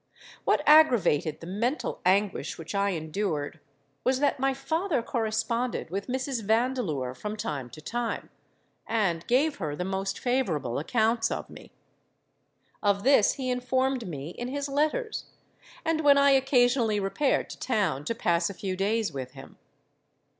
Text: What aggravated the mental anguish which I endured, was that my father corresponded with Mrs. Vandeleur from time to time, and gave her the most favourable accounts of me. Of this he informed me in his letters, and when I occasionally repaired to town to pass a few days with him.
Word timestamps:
What 0.45 0.63
aggravated 0.65 1.41
the 1.41 1.45
mental 1.45 2.01
anguish 2.07 2.57
which 2.57 2.73
I 2.73 2.89
endured, 2.89 3.59
was 4.03 4.19
that 4.19 4.39
my 4.39 4.51
father 4.51 5.03
corresponded 5.03 5.91
with 5.91 6.07
Mrs. 6.07 6.43
Vandeleur 6.43 7.13
from 7.13 7.37
time 7.37 7.69
to 7.69 7.81
time, 7.81 8.31
and 8.87 9.27
gave 9.27 9.57
her 9.57 9.75
the 9.75 9.85
most 9.85 10.17
favourable 10.17 10.79
accounts 10.79 11.29
of 11.29 11.51
me. 11.51 11.71
Of 12.81 13.03
this 13.03 13.33
he 13.33 13.51
informed 13.51 14.07
me 14.07 14.29
in 14.31 14.47
his 14.47 14.67
letters, 14.67 15.25
and 15.85 16.01
when 16.01 16.17
I 16.17 16.31
occasionally 16.31 16.99
repaired 16.99 17.47
to 17.51 17.59
town 17.59 18.03
to 18.05 18.15
pass 18.15 18.49
a 18.49 18.55
few 18.55 18.75
days 18.75 19.13
with 19.13 19.33
him. 19.33 19.59